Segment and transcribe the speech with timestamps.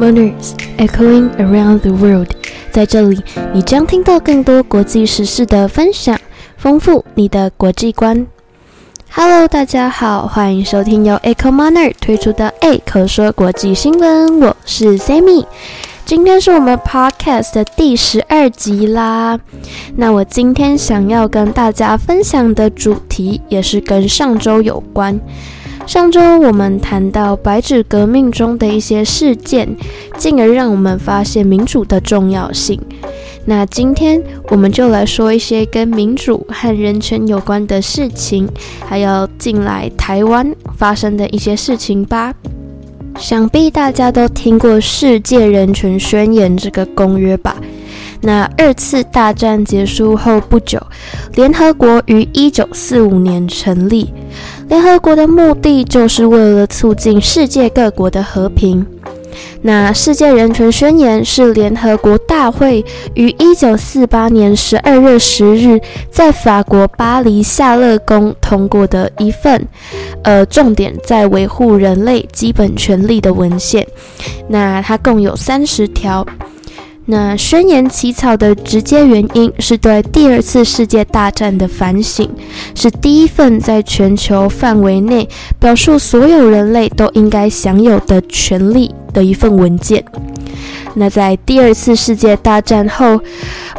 [0.00, 2.28] Moners echoing around the world，
[2.72, 6.18] 在这里你将听到更多国际时事的分享，
[6.56, 8.26] 丰富你的国际观。
[9.10, 15.44] Hello，大家好，欢迎收听由 Echo Mother 推出的 A 口说国际新闻，我是 Sammy。
[16.06, 19.38] 今天是我们 Podcast 的第十二集啦。
[19.96, 25.20] 那我今天想要跟大家分享的主题也是跟上周有关。
[25.90, 29.68] 上周我们谈到白纸革命中的一些事件，
[30.16, 32.80] 进而让我们发现民主的重要性。
[33.44, 38.48] 那今天我们就来说一些跟民主和人权有关的事情，
[38.88, 42.32] 还有近来台湾发生的一些事情吧。
[43.18, 47.56] 想必大家都听过《世界人权宣言》这个公约吧？
[48.22, 50.80] 那二次大战结束后不久，
[51.34, 54.08] 联合国于一九四五年成立。
[54.70, 58.86] 联合国的目的就是为了促进世界各国的和平。
[59.62, 69.66] 那世界人权宣言是联合国大会于一九四八年十二月十日在法国巴黎夏乐宫通过的一份，
[70.22, 73.84] 呃，重点在维护人类基本权利的文献。
[74.48, 76.24] 那它共有三十条。
[77.10, 82.30] 那宣言起草的直接原因是对第二次世界大战的反省，
[82.72, 90.04] 是第一份在全球范围内表述所有人类都应该享有的权利的一份文件。
[90.94, 93.20] 那在第二次世界大战后，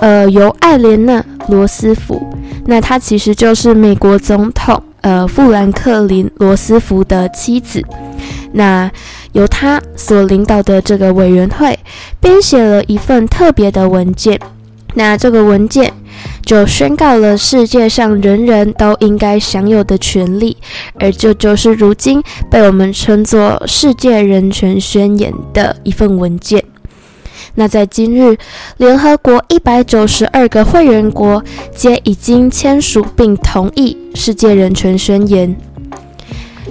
[0.00, 2.20] 呃，由艾莲娜·罗斯福，
[2.66, 7.80] 那她其实就是美国总统呃富兰克林·罗斯福的妻子。
[8.52, 8.90] 那
[9.32, 11.78] 由他所领导的这个委员会
[12.20, 14.38] 编写了一份特别的文件，
[14.94, 15.92] 那这个文件
[16.44, 20.56] 就宣告了世界上人人都应该享有的权利，
[20.94, 26.64] 而这就是如今被我们称作《世界人权宣言》的一份文件。
[27.54, 28.36] 那在今日，
[28.76, 31.42] 联合国一百九十二个会员国
[31.74, 35.48] 皆已经签署并同意《世界人权宣言》。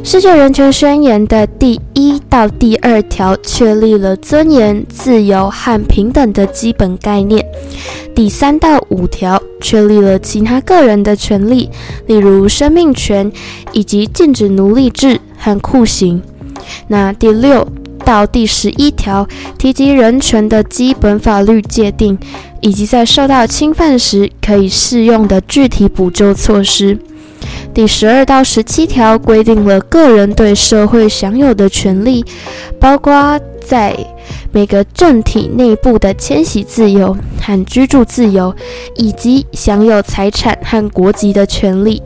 [0.02, 7.46] 世界人权宣言的第一到第二条确立了尊严、自由和平等的基本概念。
[8.16, 11.70] 第三到五条确立了其他个人的权利，
[12.08, 13.32] 例如生命权
[13.72, 16.22] 以及禁止奴隶制和酷刑。
[16.88, 17.68] 那第六
[18.04, 19.28] 到第十一条
[19.58, 22.18] 提及人权的基本法律界定，
[22.62, 26.98] 以及在受到侵犯时可以适用的具体补救措施。
[27.80, 32.26] 第十二到十七条规定了个人对社会享有的权利，
[32.78, 33.98] 包括在
[34.52, 38.54] 每个政体内部的迁徙自由和居住自由，
[38.98, 42.04] 以及享有财产和国籍的权利。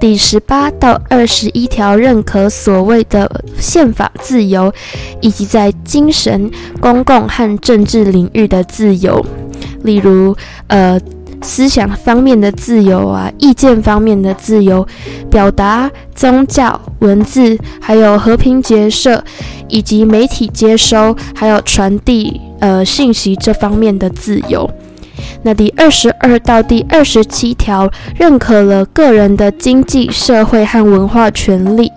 [0.00, 3.30] 第十八到二十一条认可所谓的
[3.60, 4.72] 宪法自由，
[5.20, 6.50] 以及在精神、
[6.80, 9.24] 公共和政治领域的自由，
[9.84, 10.36] 例如，
[10.66, 11.00] 呃。
[11.46, 14.84] 思想方面的自由啊，意见方面的自由，
[15.30, 19.22] 表达、宗教、文字，还有和平结社，
[19.68, 24.68] 以及媒体接收还有传递呃信息这方面的自由。
[25.44, 31.90] 那第二十二到第二十七条认可了个人的经济社会和文化权利，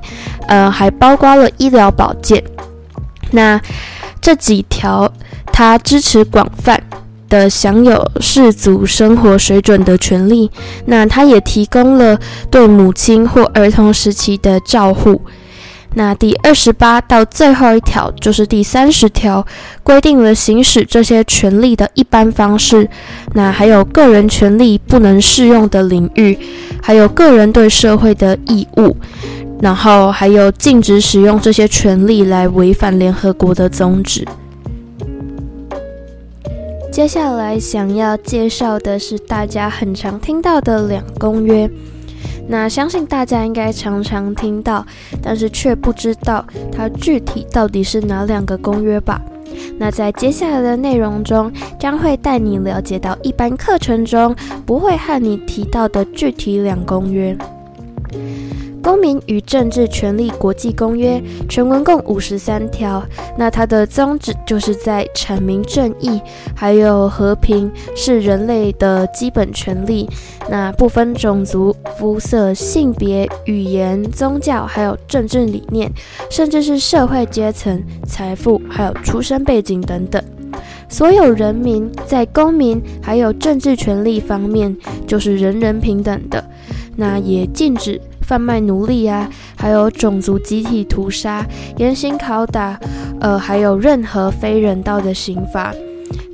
[0.47, 2.41] 呃，还包括了医疗保健。
[3.31, 3.59] 那
[4.21, 5.11] 这几条
[5.51, 6.79] 它支持广泛。
[7.29, 10.49] 的享有世族生活水准的权利，
[10.85, 12.19] 那他也提供了
[12.49, 15.21] 对母亲或儿童时期的照护。
[15.95, 19.43] 那第二十八到最后一条就是第三十条，
[19.81, 22.87] 规定了行使这些权利的一般方式。
[23.33, 26.37] 那还有个人权利不能适用的领域，
[26.79, 28.95] 还有个人对社会的义务，
[29.61, 34.23] 然后还有禁止使用这些权利来违反联合国的宗旨。
[36.99, 41.71] 接下来想要介绍的是大家很常听到的两公约，
[42.45, 44.85] 那相信大家应该常常听到，
[45.21, 49.21] 但是却不知道它具体到底是哪两个公约吧？
[49.77, 54.35] 那在接下来的内容中，将会带你了解到一般课程中
[54.65, 57.33] 不会和你提到的具体两公约。
[58.81, 63.03] 公民与政治权利国际公约全文共五十三条，
[63.37, 66.19] 那它的宗旨就是在阐明正义，
[66.55, 70.09] 还有和平是人类的基本权利，
[70.49, 75.91] 那不分种族、肤色、性别、语言、宗教，还有政治理念，
[76.29, 80.23] 甚至是社会阶层、财富，还有出生背景等等，
[80.87, 86.43] 所有人民在公民还有政治权利方面就是人人平等的，
[86.95, 87.99] 那也禁止。
[88.29, 89.27] 贩卖奴隶啊，
[89.57, 91.43] 还有种族集体屠杀、
[91.77, 92.79] 严刑拷打，
[93.19, 95.73] 呃，还有任何非人道的刑罚。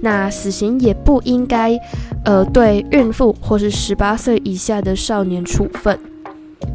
[0.02, 1.80] 那死刑也不应该，
[2.26, 5.98] 呃，对孕妇或是十八岁以下的少年处分。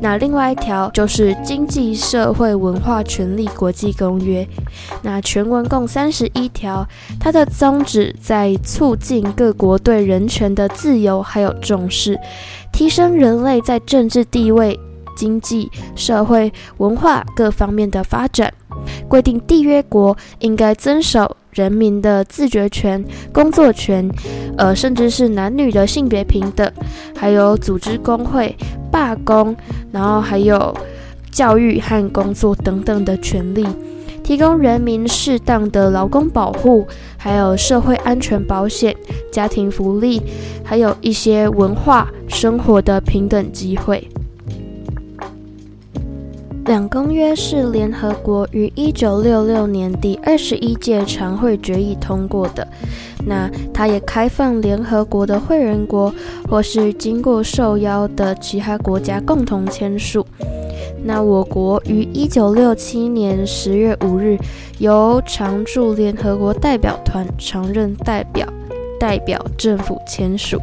[0.00, 4.42] 那另外一条就是《经济社会文化权利国际公约》，
[5.02, 6.86] 那全文共三十一条，
[7.18, 12.18] 它的宗旨在促进各国对人权的自由还有重视，
[12.72, 14.78] 提升人类在政治地位、
[15.20, 18.50] 经济社会文化各方面的发展，
[19.06, 21.36] 规定缔约国应该遵守。
[21.52, 24.08] 人民的自决权、工作权，
[24.56, 26.72] 呃，甚至是男女的性别平等，
[27.14, 28.56] 还有组织工会、
[28.88, 29.56] 罢工，
[29.90, 30.72] 然后还有
[31.32, 33.66] 教育和工作等等的权利，
[34.22, 36.86] 提供人民适当的劳工保护，
[37.18, 38.94] 还有社会安全保险、
[39.32, 40.22] 家庭福利，
[40.64, 44.08] 还有一些文化生活的平等机会。
[46.70, 52.64] 两公约是联合国于一九六六年第二十一届常会决议通过的。
[53.26, 56.14] 那它也开放联合国的会员国
[56.48, 60.24] 或是经过受邀的其他国家共同签署。
[61.02, 64.38] 那我国于一九六七年十月五日
[64.78, 68.46] 由常驻联合国代表团常任代表
[69.00, 70.56] 代表政府签署。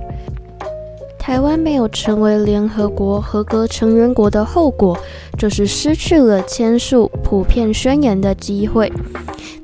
[1.27, 4.97] 台湾没有成为联合国合格成员国的后果，
[5.37, 8.89] 就是失去了签署普遍宣言的机会。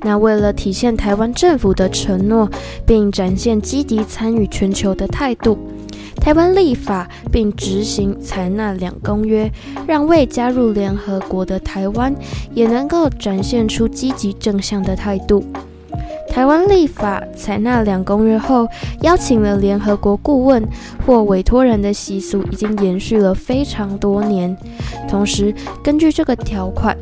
[0.02, 2.50] 那为了体现台湾政府的承诺，
[2.86, 5.58] 并展现积极参与全球的态度，
[6.18, 9.50] 台湾立法并执行采纳两公约，
[9.88, 12.14] 让未加入联合国的台湾
[12.54, 15.42] 也能够展现出积极正向的态度。
[16.34, 18.68] 台湾立法采纳两公约后，
[19.02, 20.68] 邀请了联合国顾问
[21.06, 24.58] 或委托人的习俗已经延续了非常多年。
[25.08, 25.54] 同时，
[25.84, 26.98] 根据这个条款，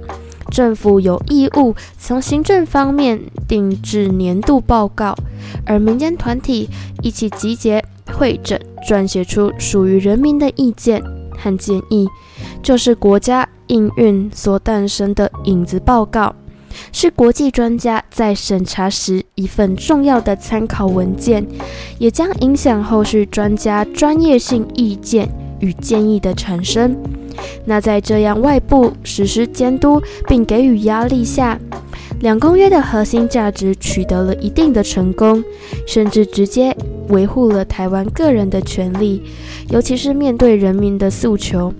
[0.49, 3.17] 政府有义务从行政方面
[3.47, 5.15] 定制年度报告，
[5.65, 6.69] 而民间团体
[7.01, 7.81] 一起集结、
[8.13, 11.01] 会诊、撰写出属于人民的意见
[11.37, 12.05] 和建议，
[12.61, 16.35] 就是国家应运所诞生的影子报告。
[16.91, 21.45] 是国际专家在审查时一份重要的参考文件，
[21.97, 25.29] 也将影响后续专家专业性意见
[25.59, 26.95] 与建议的产生。
[27.65, 31.59] 那在这样外部实施监督并给予压力下，
[32.19, 35.43] 两公约的核心价值取得了一定的成功，
[35.87, 36.75] 甚至直接
[37.09, 39.23] 维护了台湾个人的权利，
[39.69, 41.73] 尤其是面对人民的诉求。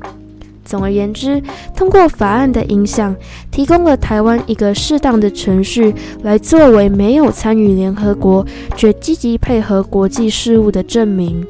[0.71, 1.43] 总而言之，
[1.75, 3.13] 通过法案的影响，
[3.51, 8.45] 提供了台湾一个适当的程序，来作为没有参与联合国
[8.77, 11.45] 却积极配合国际事务的证明。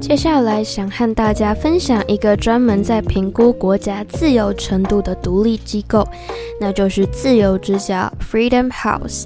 [0.00, 6.08] 接下来想和大家分享一个专门在评估国家自由程度的独立机构，
[6.58, 9.24] 那就是自由之家 （Freedom House）。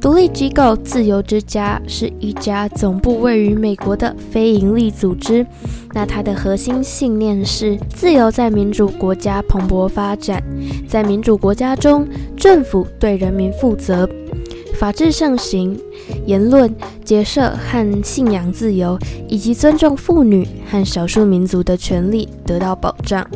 [0.00, 5.46] 独立机构自由之家是一家总部位于美国的非营利组织。
[5.94, 10.42] 那它的核心信念是自由在民主国家蓬勃发展，
[10.86, 12.06] 在民主国家中，
[12.36, 14.08] 政府对人民负责，
[14.74, 15.78] 法治盛行，
[16.26, 16.74] 言论、
[17.04, 18.98] 结社和信仰自由
[19.28, 23.26] 以及尊重妇女和少数民族的权利得到保障。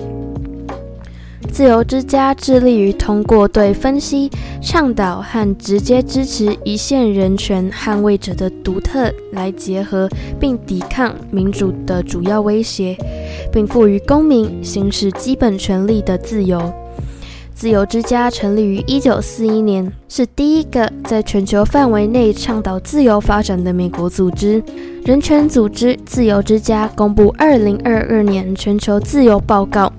[1.50, 4.30] 自由之家致力于通过对分析、
[4.62, 12.96] 倡导和直接支持一线人权捍卫者的独特来结合，并抵抗民主的主要威胁，
[13.52, 16.72] 并赋予公民行使基本权利的自由。
[17.54, 24.62] 自由之家成立于1941年，是第一个在全球范围内倡导自由发展的美国组织。
[25.04, 29.92] 人权组织自由之家公布2022年全球自由报告。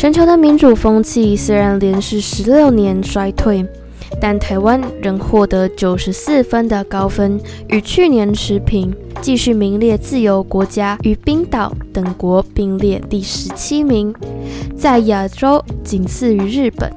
[0.00, 3.62] 全球的民主风气虽然连续十六年衰退，
[4.18, 7.38] 但台湾仍获得九十四分的高分，
[7.68, 8.90] 与去年持平，
[9.20, 14.14] 继续名列自由国家，与冰岛等国并列第十七名，
[14.74, 16.90] 在亚洲仅次于日本。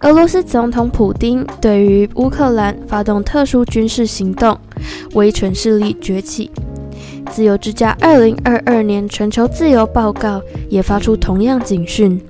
[0.00, 4.58] 俄罗斯总统普京对于乌克兰发动特殊军事行动，
[5.14, 6.50] 威权势力崛起。
[7.30, 12.20] 自由之家二零二二年全球自由报告也发出同样警讯，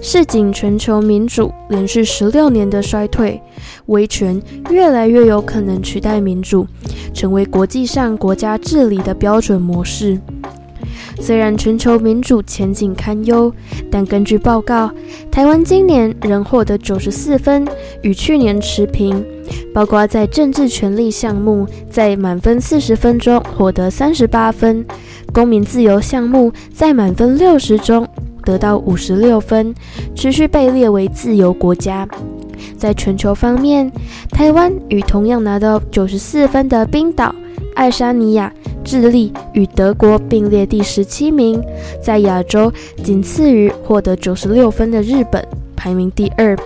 [0.00, 3.40] 示警全球民主连续十六年的衰退，
[3.86, 6.66] 维权越来越有可能取代民主，
[7.12, 10.18] 成为国际上国家治理的标准模式。
[11.24, 13.50] 虽然全球民主前景堪忧，
[13.90, 14.90] 但根据报告，
[15.30, 17.66] 台湾今年仍获得九十四分，
[18.02, 19.24] 与去年持平。
[19.72, 24.84] 包括在政治权利项目，在满分四十分中获得三十八分，
[25.32, 28.06] 公民自由项目在满分六十中
[28.44, 29.74] 得到五十六分，
[30.14, 32.06] 持续被列为自由国家。
[32.76, 33.90] 在全球方面，
[34.28, 37.34] 台湾与同样拿到九十四分的冰岛、
[37.74, 38.52] 爱沙尼亚、
[38.84, 41.60] 智利与德国并列第十七名，
[42.02, 42.72] 在亚洲
[43.02, 46.56] 仅次于获得九十六分的日本，排名第二。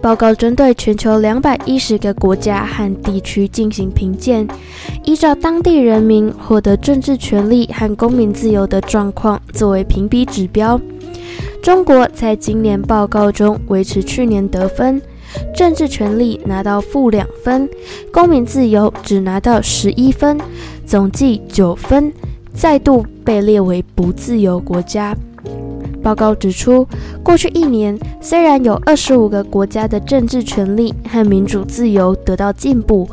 [0.00, 4.46] 报告针对全球两百一十个国家和地区进行评鉴，
[5.02, 10.78] 依照当地人民获得政治权利和公民自由的状况作为评比指标。
[11.62, 15.00] 中国在今年报告中维持去年得分，
[15.54, 17.68] 政治权利拿到负两分，
[18.12, 20.38] 公民自由只拿到十一分，
[20.86, 22.12] 总计九分，
[22.54, 25.16] 再度被列为不自由国家。
[26.02, 26.86] 报告指出，
[27.22, 33.08] 过去一年虽然有二十五个国家的政治权利和民主自由得到进步，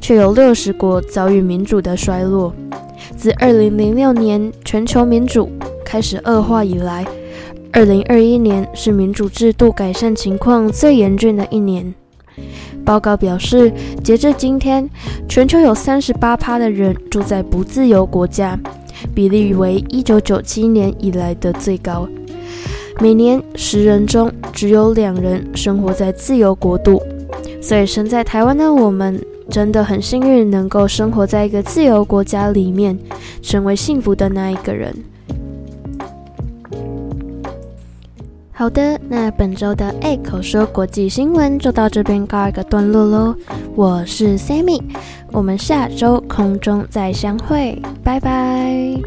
[0.00, 2.54] 却有六十国遭遇民主的衰落。
[3.16, 5.50] 自二零零六年全球民主
[5.84, 7.04] 开始恶化以来，
[7.72, 11.94] 二零二一年是民主制度改善情况最严峻的一年。
[12.84, 14.88] 报告表示，截至今天，
[15.28, 18.58] 全球有三十八趴的人住在不自由国家，
[19.14, 22.08] 比例为一九九七年以来的最高。
[23.00, 27.02] 每年十人中只有两人生活在自由国度，
[27.60, 29.20] 所以身在台湾的我们
[29.50, 32.98] 真的很幸运，能够生活在一个自由国家里面，
[33.42, 34.94] 成为幸福的那一个人。
[38.58, 43.36] 好的，那本周的爱口说国际新闻就到这边告一个段落喽。
[43.74, 44.82] 我是 Sammy，
[45.30, 48.98] 我们下周空中再相会，拜拜。